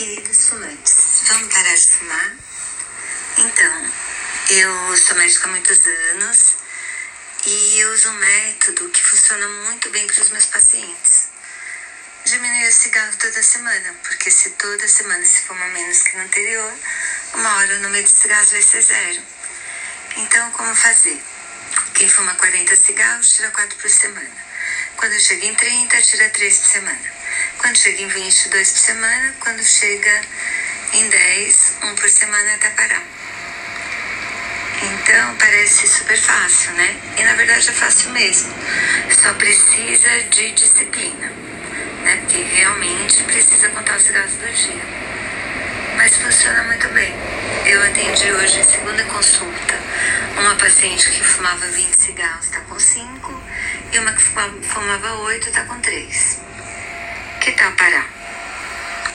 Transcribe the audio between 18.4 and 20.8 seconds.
vai ser zero. Então, como